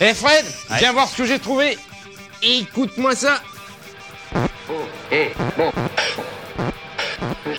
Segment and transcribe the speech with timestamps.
[0.00, 0.44] Eh Fred,
[0.78, 1.76] viens voir ce que j'ai trouvé.
[2.40, 3.40] Écoute-moi ça.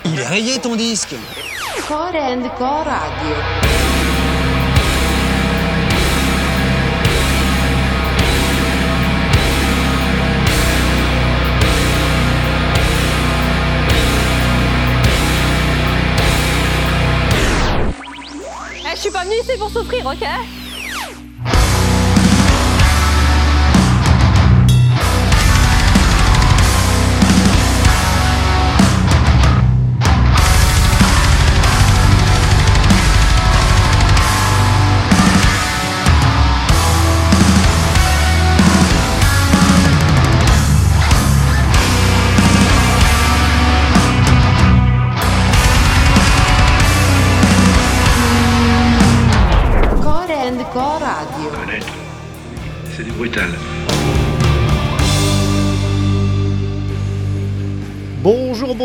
[0.06, 1.14] Il est rayé ton disque
[1.86, 3.36] Core and Core Radio.
[18.82, 20.59] Eh, je suis pas venue ici pour souffrir, ok?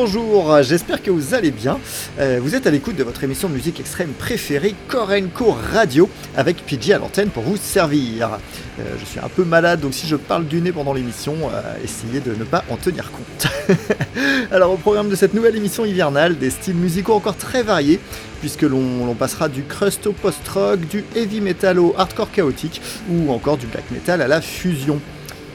[0.06, 1.80] Bonjour, j'espère que vous allez bien.
[2.20, 6.58] Euh, vous êtes à l'écoute de votre émission de musique extrême préférée, Korenko Radio, avec
[6.58, 8.38] PJ à l'antenne pour vous servir.
[8.80, 11.84] Euh, je suis un peu malade, donc si je parle du nez pendant l'émission, euh,
[11.84, 13.48] essayez de ne pas en tenir compte.
[14.52, 18.00] Alors au programme de cette nouvelle émission hivernale, des styles musicaux encore très variés,
[18.42, 23.58] puisque l'on passera du crust au post-rock, du heavy metal au hardcore chaotique, ou encore
[23.58, 25.02] du black metal à la fusion.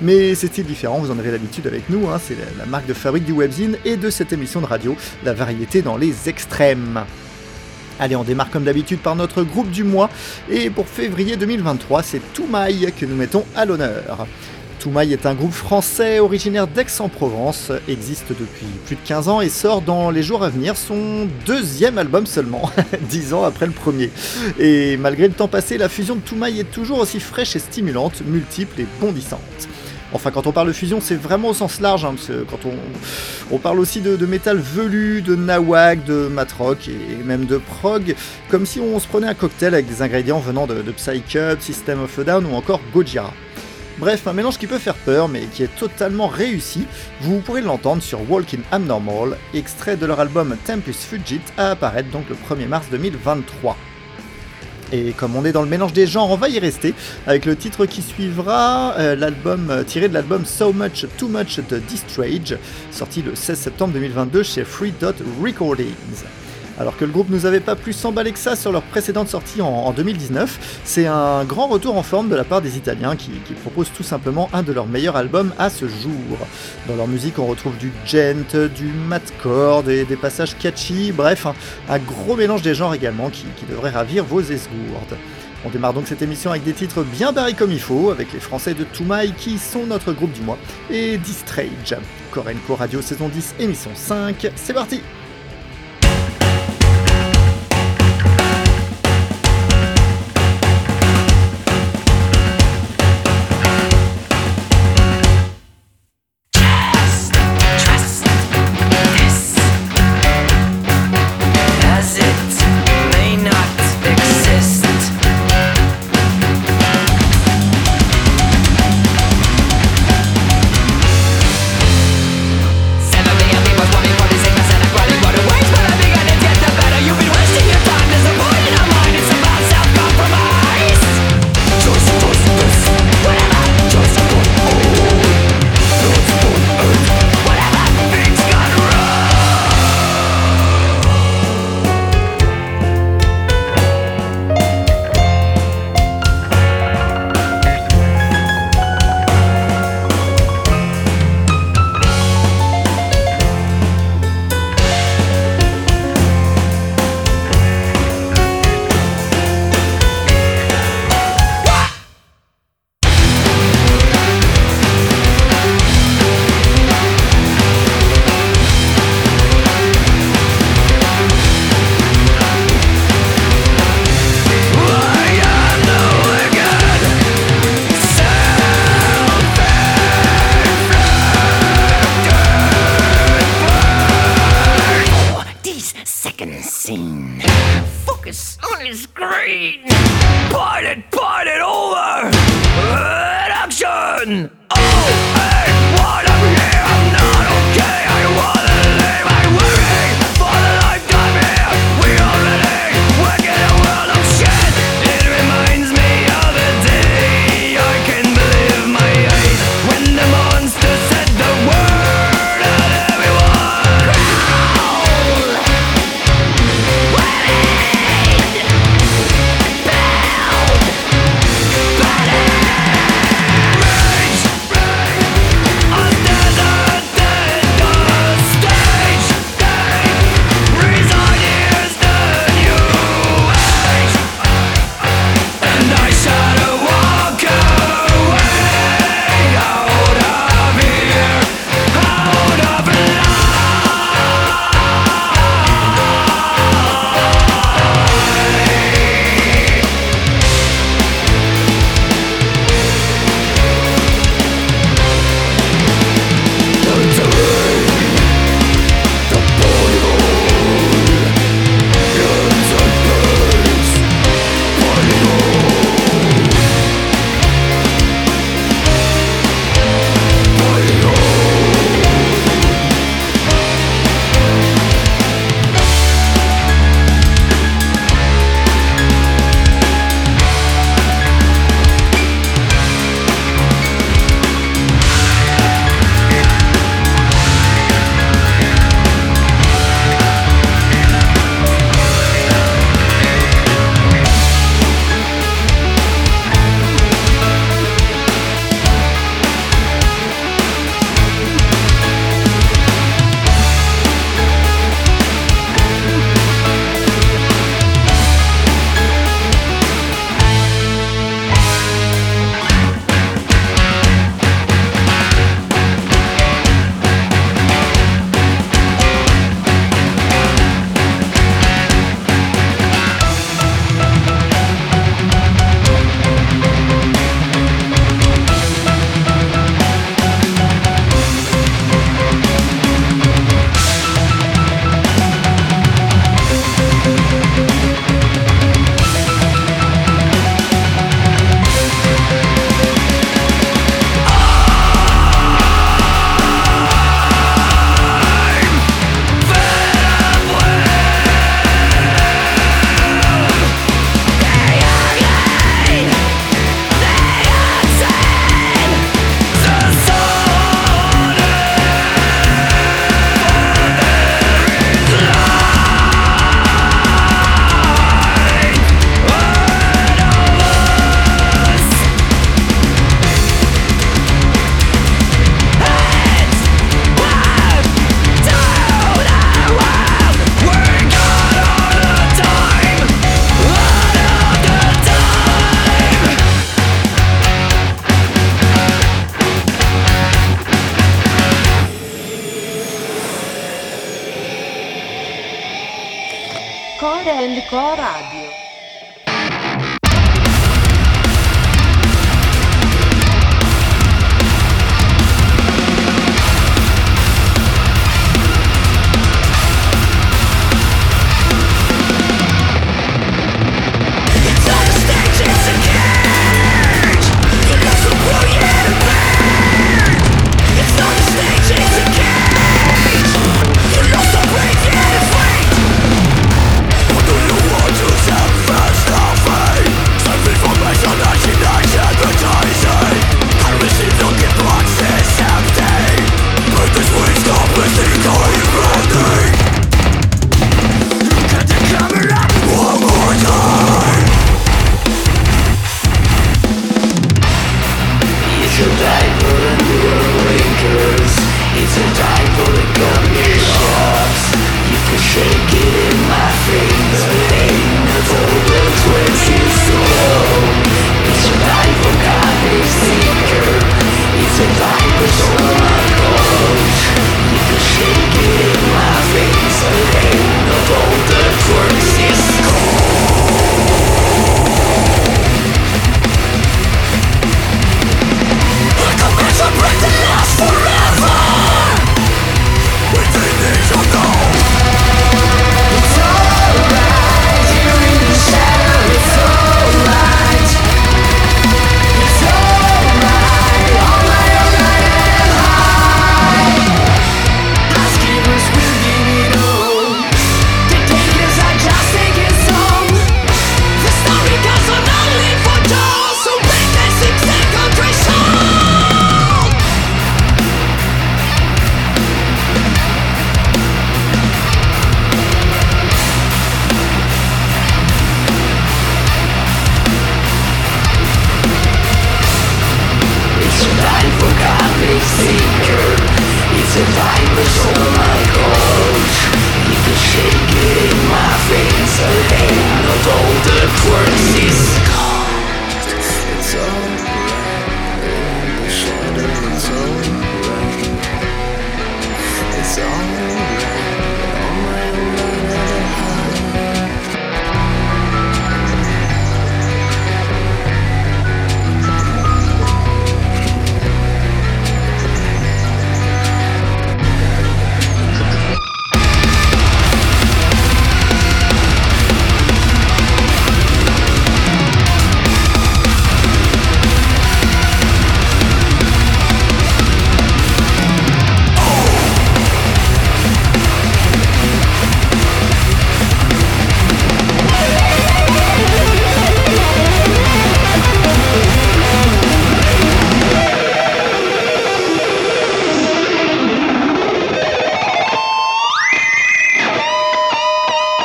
[0.03, 2.87] Mais ces styles différents, vous en avez l'habitude avec nous, hein, c'est la, la marque
[2.87, 7.05] de fabrique du webzine et de cette émission de radio, la variété dans les extrêmes.
[7.99, 10.09] Allez, on démarre comme d'habitude par notre groupe du mois,
[10.49, 14.27] et pour février 2023, c'est Toumaï que nous mettons à l'honneur.
[14.79, 19.83] Toumaï est un groupe français originaire d'Aix-en-Provence, existe depuis plus de 15 ans et sort
[19.83, 22.71] dans les jours à venir son deuxième album seulement,
[23.11, 24.09] 10 ans après le premier.
[24.59, 28.23] Et malgré le temps passé, la fusion de Toumaï est toujours aussi fraîche et stimulante,
[28.25, 29.69] multiple et bondissante.
[30.13, 32.67] Enfin, quand on parle de fusion, c'est vraiment au sens large, hein, parce que quand
[32.67, 32.75] on,
[33.55, 38.17] on parle aussi de, métal velu, de nawak, de matrock et même de prog,
[38.49, 41.61] comme si on se prenait un cocktail avec des ingrédients venant de, de Psych Up,
[41.61, 43.33] System of a Down ou encore Gojira.
[43.99, 46.87] Bref, un mélange qui peut faire peur, mais qui est totalement réussi.
[47.21, 52.25] Vous pourrez l'entendre sur Walking Abnormal, extrait de leur album Tempus Fugit, à apparaître donc
[52.31, 53.77] le 1er mars 2023.
[54.93, 56.95] Et comme on est dans le mélange des genres, on va y rester
[57.27, 61.61] avec le titre qui suivra, euh, l'album euh, tiré de l'album So Much Too Much
[61.69, 62.57] de Distrage,
[62.91, 66.25] sorti le 16 septembre 2022 chez Free Dot Recordings.
[66.81, 69.61] Alors que le groupe nous avait pas plus s'emballer que ça sur leur précédente sortie
[69.61, 73.33] en, en 2019, c'est un grand retour en forme de la part des Italiens qui,
[73.61, 76.39] proposent tout simplement un de leurs meilleurs albums à ce jour.
[76.89, 81.47] Dans leur musique, on retrouve du gent, du matcore, des, des passages catchy, bref,
[81.91, 85.19] un, gros mélange des genres également qui, qui devrait ravir vos esgourdes.
[85.67, 88.41] On démarre donc cette émission avec des titres bien barrés comme il faut, avec les
[88.41, 90.57] Français de Toumaï qui sont notre groupe du mois,
[90.91, 91.95] et Distrage.
[92.31, 95.03] Korenko Radio saison 10, émission 5, c'est parti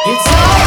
[0.05, 0.64] Tiens,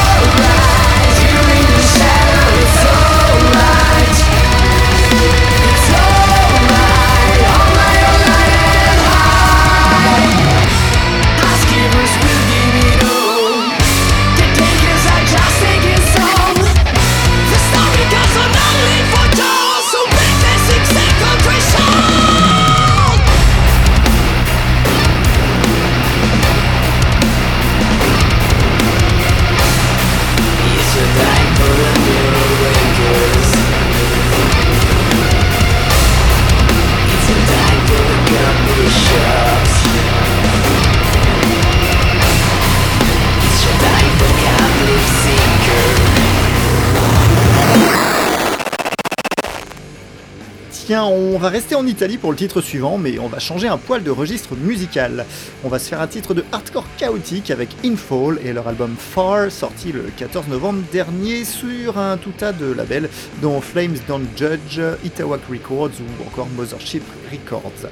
[51.38, 54.02] on va rester en Italie pour le titre suivant, mais on va changer un poil
[54.02, 55.24] de registre musical.
[55.62, 59.48] On va se faire un titre de hardcore chaotique avec Infall et leur album Far,
[59.52, 63.08] sorti le 14 novembre dernier sur un tout tas de labels,
[63.40, 67.88] dont Flames Don't Judge, Itawak Records ou encore Mothership Records.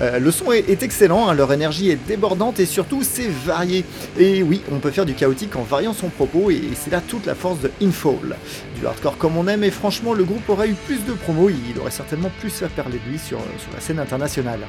[0.00, 3.84] Euh, le son est, excellent, hein, leur énergie est débordante et surtout c'est varié.
[4.18, 7.26] Et oui, on peut faire du chaotique en variant son propos et c'est là toute
[7.26, 8.36] la force de Infall.
[8.78, 11.78] Du hardcore comme on aime et franchement le groupe aurait eu plus de promos, il
[11.80, 14.60] aurait certainement plus fait parler de lui sur, sur la scène internationale.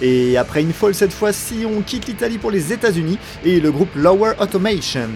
[0.00, 4.32] Et après Infall cette fois-ci, on quitte l'Italie pour les États-Unis et le groupe Lower
[4.40, 5.08] Automation.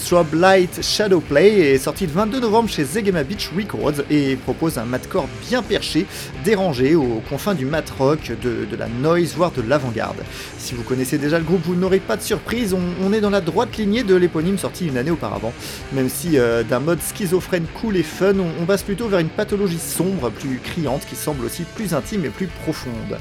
[0.00, 4.78] Strobe Light Shadow Play est sorti le 22 novembre chez Zegema Beach Records et propose
[4.78, 6.06] un madcore bien perché,
[6.42, 10.16] dérangé aux confins du mat rock, de, la noise, voire de l'avant-garde.
[10.58, 13.42] Si vous connaissez déjà le groupe, vous n'aurez pas de surprise, on, est dans la
[13.42, 15.52] droite lignée de l'éponyme sorti une année auparavant.
[15.92, 19.28] Même si euh, d'un mode schizophrène cool et fun, on, on passe plutôt vers une
[19.28, 23.18] pathologie sombre, plus criante, qui semble aussi plus intime et plus profonde.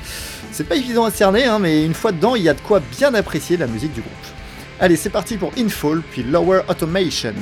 [0.54, 2.82] C'est pas évident à cerner, hein, mais une fois dedans, il y a de quoi
[2.98, 4.39] bien apprécier la musique du groupe.
[4.82, 7.34] Allez, c'est parti pour Infall, puis Lower Automation.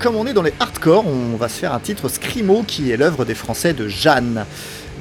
[0.00, 2.96] Comme on est dans les hardcore, on va se faire un titre Scrimo qui est
[2.96, 4.46] l'œuvre des Français de Jeanne.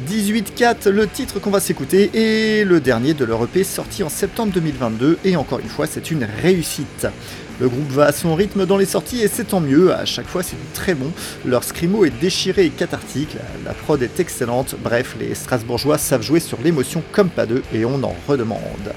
[0.09, 4.51] 18-4, le titre qu'on va s'écouter, et le dernier de leur EP sorti en septembre
[4.51, 7.05] 2022, et encore une fois, c'est une réussite.
[7.59, 10.27] Le groupe va à son rythme dans les sorties et c'est tant mieux, à chaque
[10.27, 11.11] fois c'est très bon.
[11.45, 16.39] Leur scrimo est déchiré et cathartique, la prod est excellente, bref, les Strasbourgeois savent jouer
[16.39, 18.91] sur l'émotion comme pas deux et on en redemande.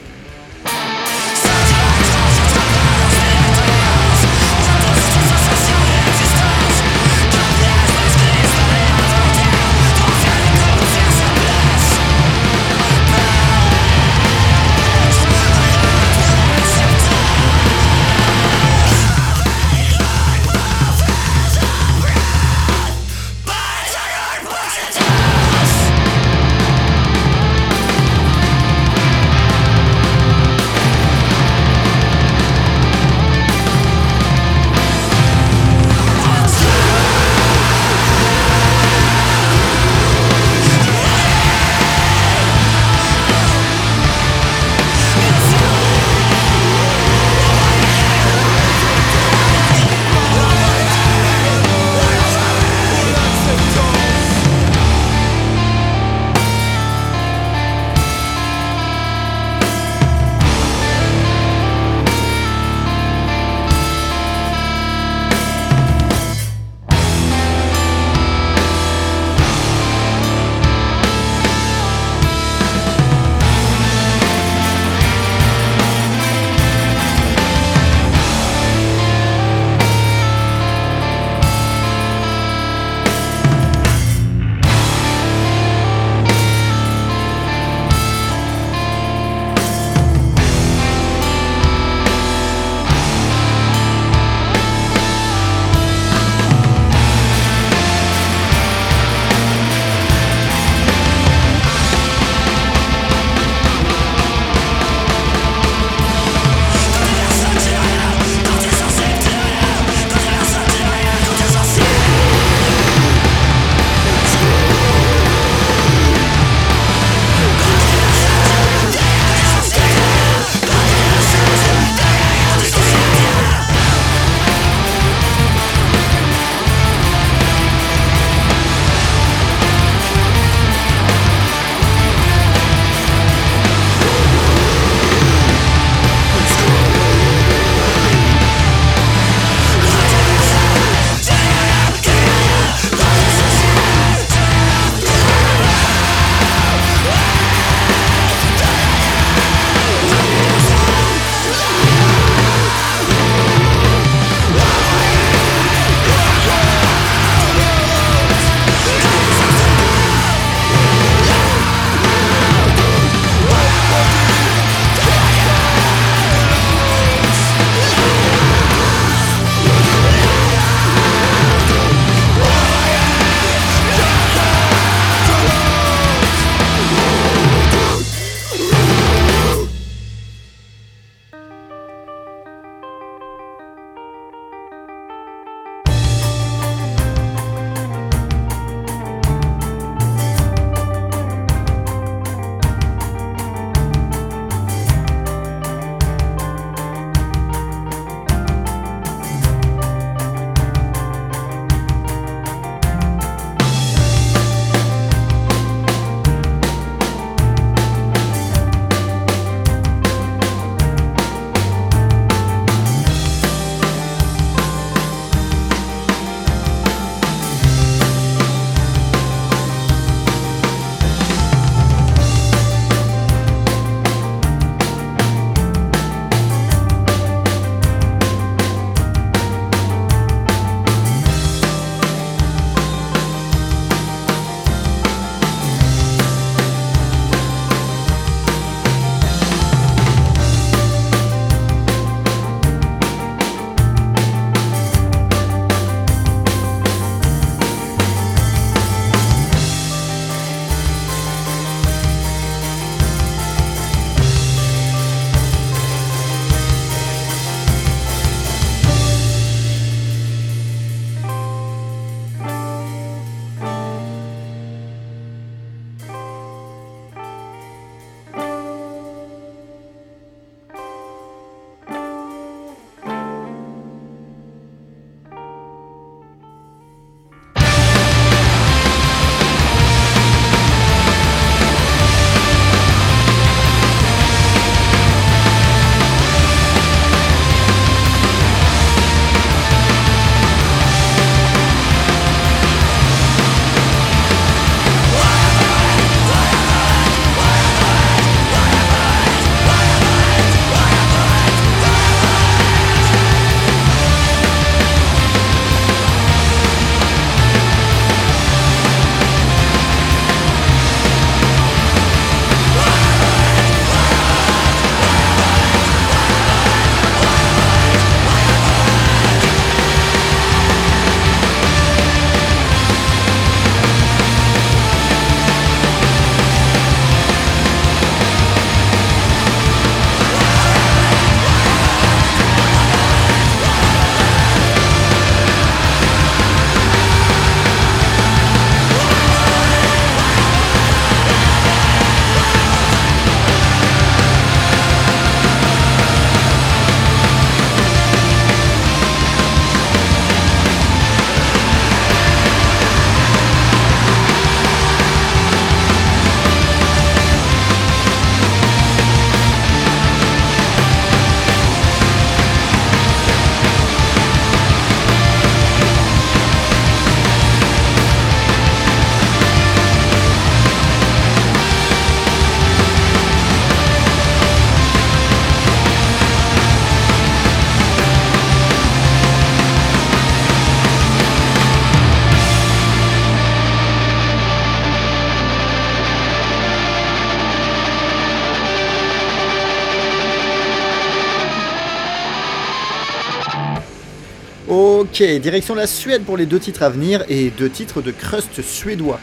[395.19, 398.61] Ok, direction la Suède pour les deux titres à venir et deux titres de crust
[398.61, 399.19] suédois.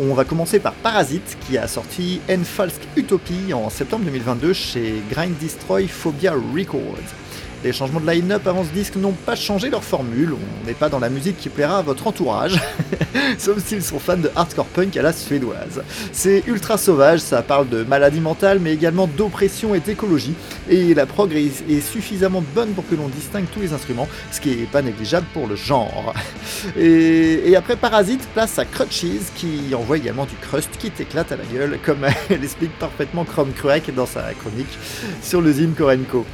[0.00, 5.36] On va commencer par Parasite qui a sorti Enfalsk Utopie en septembre 2022 chez Grind
[5.36, 7.23] Destroy Phobia Records.
[7.64, 10.90] Les changements de line-up avant ce disque n'ont pas changé leur formule, on n'est pas
[10.90, 12.60] dans la musique qui plaira à votre entourage,
[13.38, 15.82] sauf s'ils sont fans de hardcore punk à la suédoise.
[16.12, 20.34] C'est ultra sauvage, ça parle de maladie mentale mais également d'oppression et d'écologie,
[20.68, 24.50] et la prog est suffisamment bonne pour que l'on distingue tous les instruments, ce qui
[24.50, 26.12] est pas négligeable pour le genre.
[26.78, 31.44] Et, après Parasite, place à Crutches qui envoie également du crust qui t'éclate à la
[31.44, 34.78] gueule, comme elle explique parfaitement Chrome Cruack dans sa chronique
[35.22, 36.26] sur le Zim Korenko.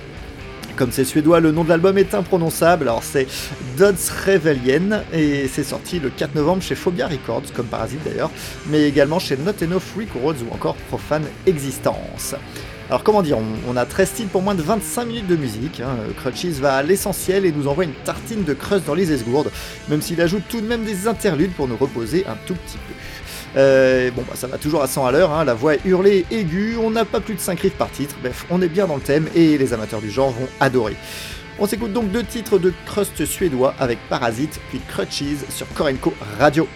[0.77, 3.27] Comme c'est suédois, le nom de l'album est imprononçable, alors c'est
[3.77, 8.31] Dodds Rebellion, et c'est sorti le 4 novembre chez Phobia Records, comme Parasite d'ailleurs,
[8.69, 12.35] mais également chez Not Enough Records ou encore Profane Existence.
[12.89, 15.95] Alors comment dire, on, a 13 titres pour moins de 25 minutes de musique, hein.
[16.17, 19.53] Crutches va à l'essentiel et nous envoie une tartine de crust dans les esgourdes,
[19.89, 22.95] même s'il ajoute tout de même des interludes pour nous reposer un tout petit peu.
[23.57, 26.25] Euh, bon, bah, ça va toujours à 100 à l'heure, hein, la voix est hurlée
[26.31, 28.97] aiguë, on n'a pas plus de 5 riffs par titre, bref, on est bien dans
[28.97, 30.97] le thème et les amateurs du genre vont adorer.
[31.59, 36.67] On s'écoute donc deux titres de crust suédois avec Parasite puis Crutches sur Korenko Radio.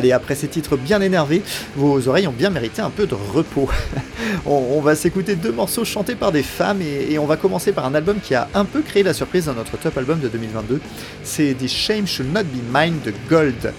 [0.00, 1.42] Allez, après ces titres bien énervés,
[1.76, 3.68] vos oreilles ont bien mérité un peu de repos.
[4.46, 7.84] on, va s'écouter deux morceaux chantés par des femmes et, et on va commencer par
[7.84, 10.80] un album qui a un peu créé la surprise dans notre top album de 2022.
[11.22, 13.74] C'est The Shame Should Not Be Mine de Gold.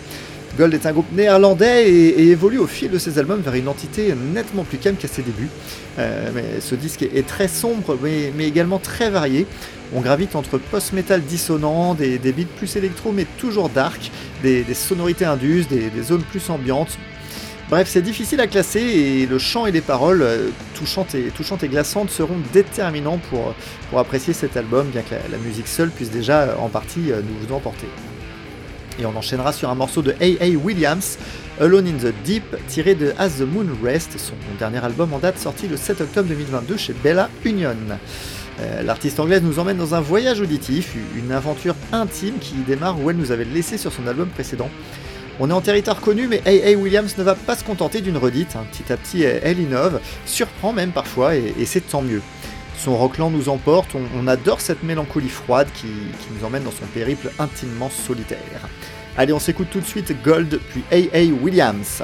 [0.57, 4.13] Gold est un groupe néerlandais et, évolue au fil de ses albums vers une entité
[4.33, 5.49] nettement plus calme qu'à ses débuts.
[5.97, 9.47] Euh, mais ce disque est, très sombre mais, également très varié.
[9.93, 14.11] On gravite entre post-metal dissonant, des, beats plus électro mais toujours dark,
[14.43, 16.97] des, sonorités indus, des, zones plus ambiantes.
[17.69, 21.63] Bref, c'est difficile à classer et le chant et les paroles euh, touchantes et, touchantes
[21.63, 23.53] glaçantes seront déterminants pour,
[23.89, 27.11] pour apprécier cet album, bien que la, la musique seule puisse déjà euh, en partie
[27.13, 27.87] nous emporter.
[28.99, 30.49] Et on enchaînera sur un morceau de A.A.
[30.63, 31.17] Williams,
[31.59, 35.37] Alone in the Deep, tiré de As the Moon Rest, son dernier album en date
[35.37, 37.75] sorti le 7 octobre 2022 chez Bella Union.
[38.59, 43.09] Euh, L'artiste anglaise nous emmène dans un voyage auditif, une aventure intime qui démarre où
[43.09, 44.69] elle nous avait laissé sur son album précédent.
[45.39, 46.75] On est en territoire connu, mais A.A.
[46.77, 48.55] Williams ne va pas se contenter d'une redite.
[48.71, 52.21] Petit à petit, elle innove, surprend même parfois, et, et c'est tant mieux.
[52.83, 56.87] Son rockland nous emporte, on, adore cette mélancolie froide qui, qui nous emmène dans son
[56.87, 58.39] périple intimement solitaire.
[59.15, 61.31] Allez, on s'écoute tout de suite Gold, puis A.A.
[61.43, 62.01] Williams.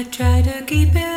[0.00, 1.09] I try to keep it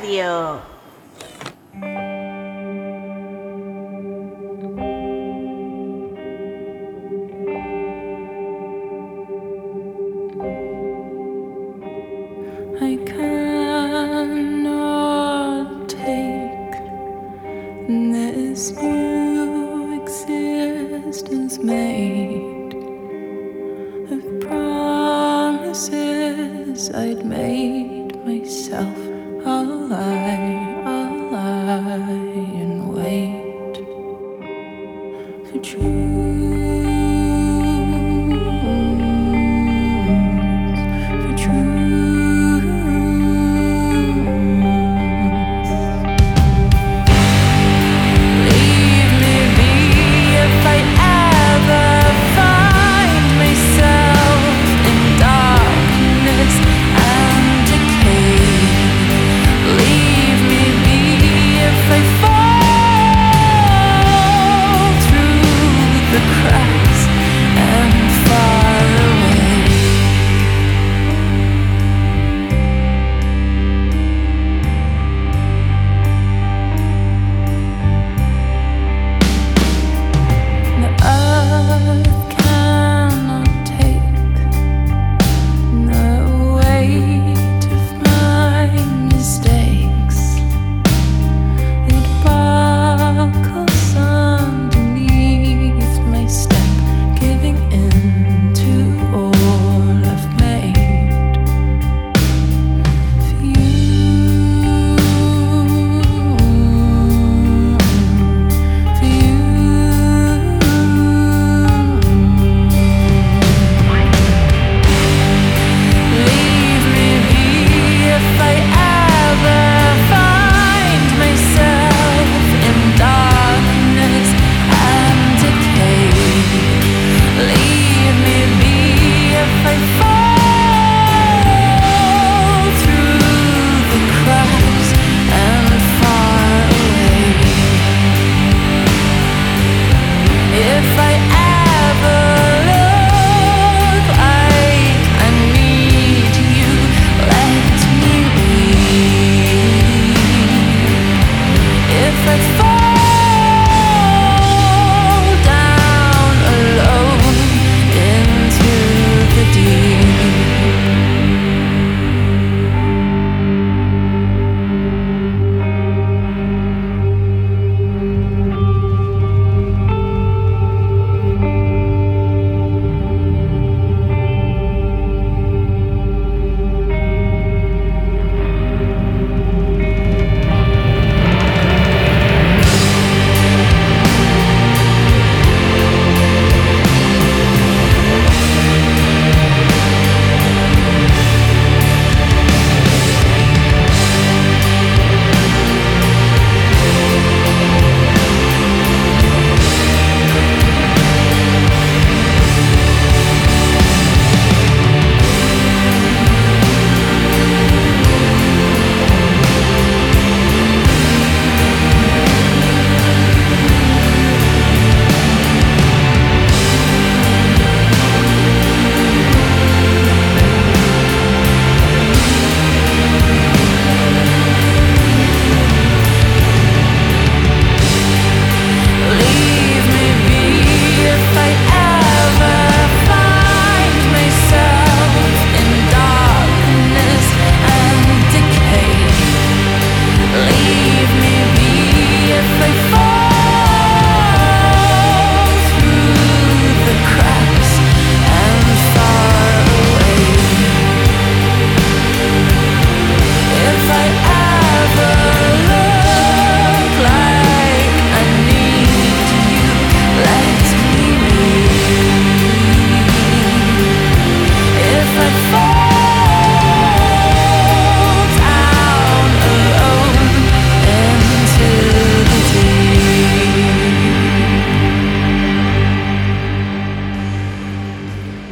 [0.00, 0.69] 着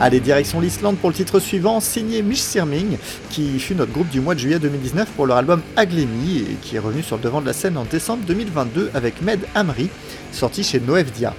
[0.09, 2.97] Allez, direction l'Islande pour le titre suivant, signé Mish Sirming,
[3.29, 6.77] qui fut notre groupe du mois de juillet 2019 pour leur album Aglemi et qui
[6.77, 9.91] est revenu sur le devant de la scène en décembre 2022 avec Med Amri,
[10.33, 11.35] sorti chez Noevdia.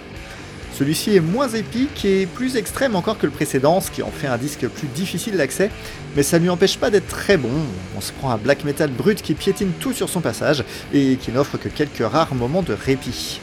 [0.78, 4.28] Celui-ci est moins épique et plus extrême encore que le précédent, ce qui en fait
[4.28, 5.72] un disque plus difficile d'accès,
[6.15, 7.49] mais ça ne lui empêche pas d'être très bon.
[7.97, 10.63] On se prend un black metal brut qui piétine tout sur son passage
[10.93, 13.41] et qui n'offre que quelques rares moments de répit.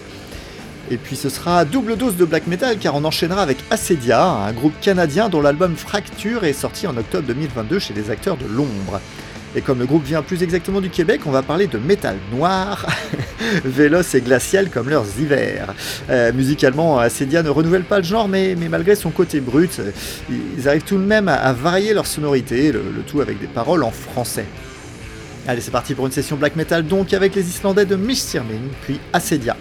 [0.90, 4.52] Et puis ce sera double dose de black metal car on enchaînera avec Acedia, un
[4.52, 9.00] groupe canadien dont l'album Fracture est sorti en octobre 2022 chez les acteurs de l'ombre.
[9.56, 12.86] Et comme le groupe vient plus exactement du Québec, on va parler de métal noir,
[13.64, 15.72] véloce et glacial comme leurs hivers.
[16.10, 19.80] Euh, musicalement, Acedia ne renouvelle pas le genre, mais, malgré son côté brut,
[20.28, 23.82] ils arrivent tout de même à, varier leur sonorité, le, le tout avec des paroles
[23.82, 24.44] en français.
[25.48, 29.00] Allez, c'est parti pour une session black metal donc avec les Islandais de Mishtirmin, puis
[29.12, 29.56] Acedia.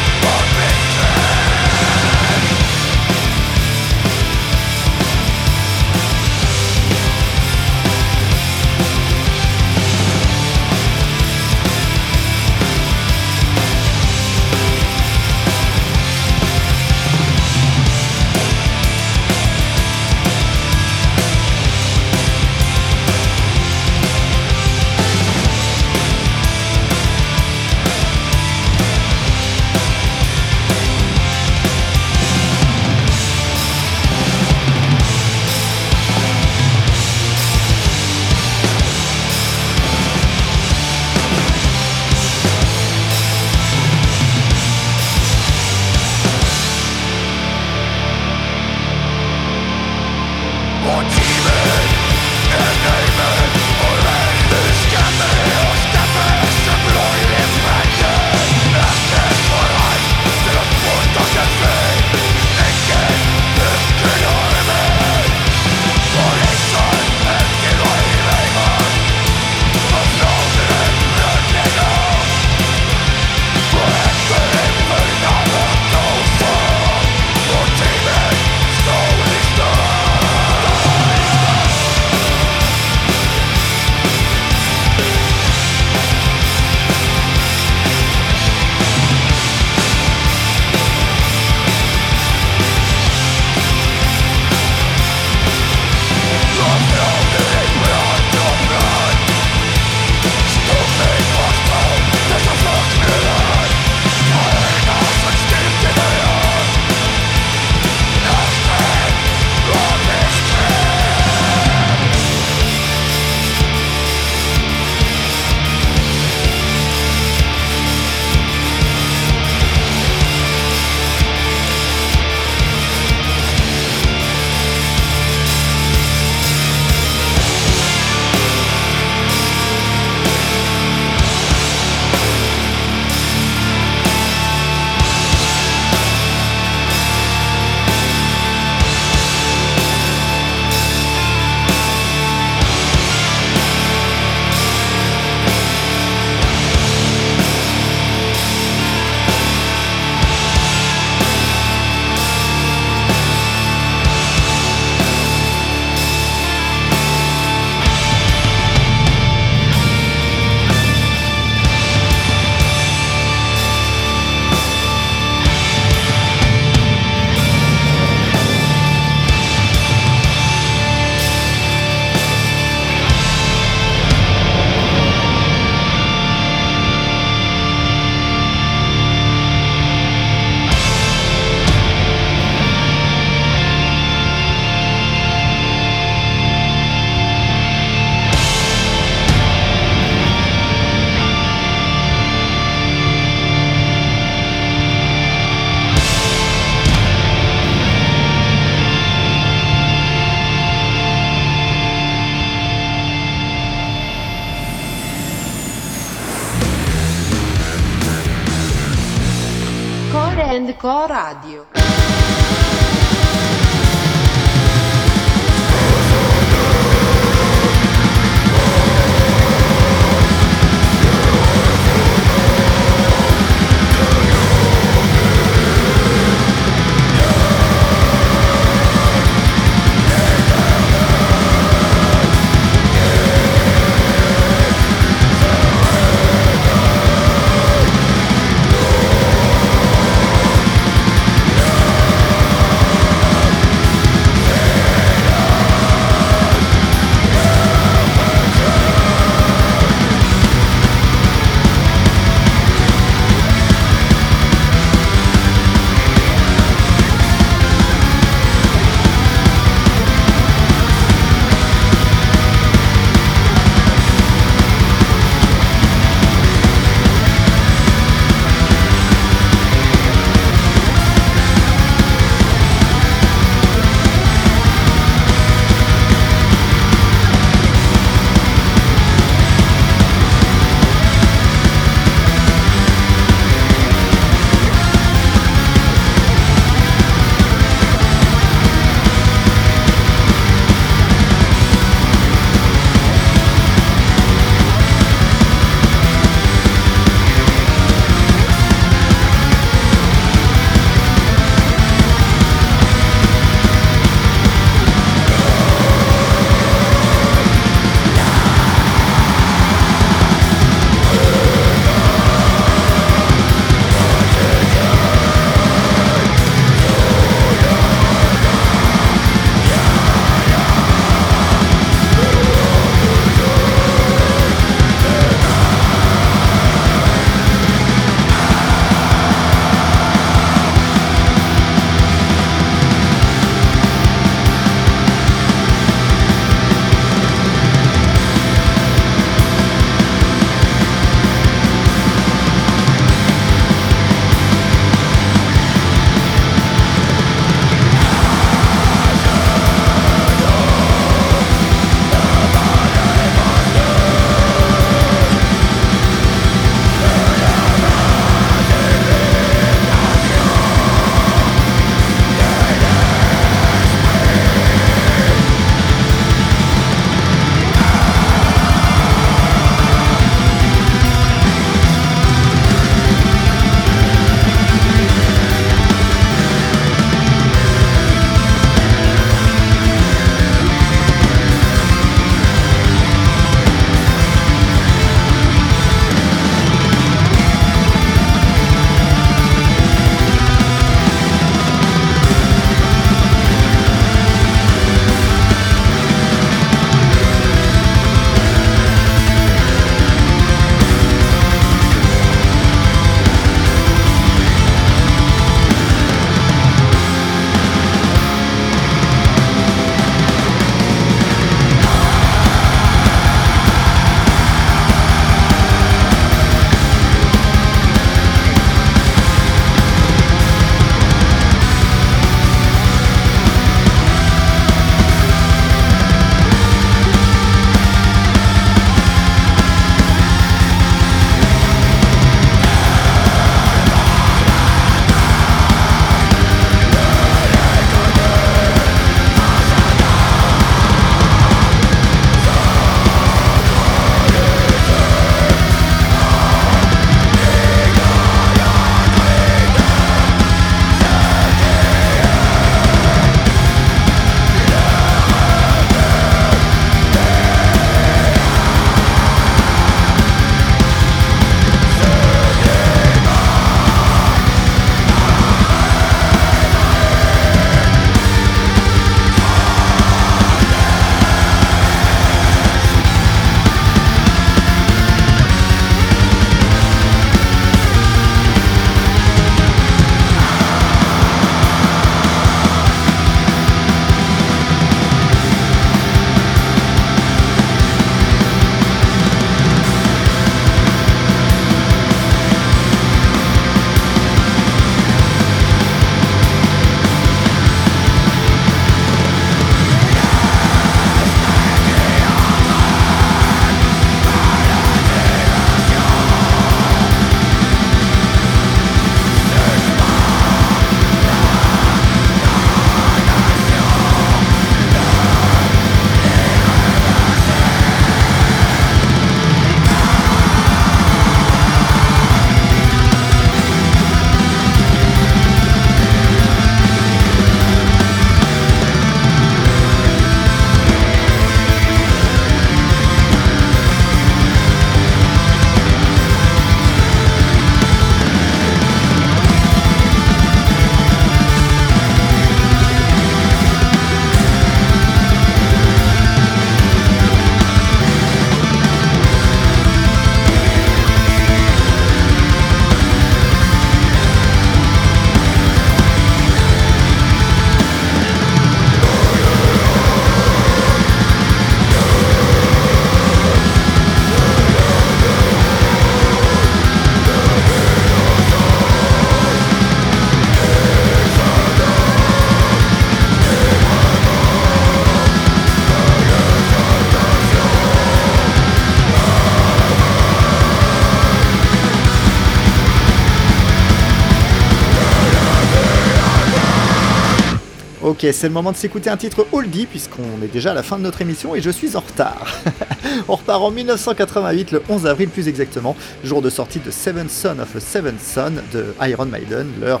[588.32, 591.02] C'est le moment de s'écouter un titre oldie puisqu'on est déjà à la fin de
[591.02, 592.46] notre émission et je suis en retard.
[593.28, 597.58] On repart en 1988, le 11 avril plus exactement, jour de sortie de Seven Son
[597.58, 600.00] of a Seven Son de Iron Maiden, leur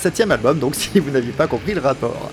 [0.00, 2.30] septième album, donc si vous n'aviez pas compris le rapport.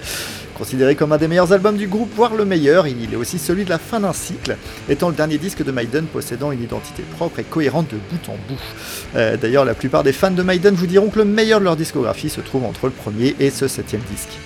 [0.58, 3.66] Considéré comme un des meilleurs albums du groupe, voire le meilleur, il est aussi celui
[3.66, 4.56] de la fin d'un cycle,
[4.88, 8.38] étant le dernier disque de Maiden possédant une identité propre et cohérente de bout en
[8.48, 8.62] bout.
[9.18, 11.76] Euh, D'ailleurs, la plupart des fans de Maiden vous diront que le meilleur de leur
[11.76, 14.40] discographie se trouve entre le premier et ce septième disque.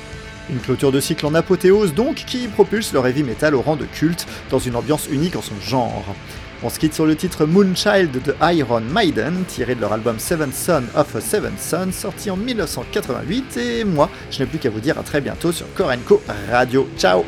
[0.51, 3.85] Une clôture de cycle en apothéose donc qui propulse le heavy metal au rang de
[3.85, 6.15] culte dans une ambiance unique en son genre.
[6.61, 10.51] On se quitte sur le titre Moonchild de Iron Maiden, tiré de leur album Seven
[10.51, 14.81] Son of a Seven Son, sorti en 1988, et moi, je n'ai plus qu'à vous
[14.81, 16.21] dire à très bientôt sur Korenko
[16.51, 16.89] Radio.
[16.97, 17.23] Ciao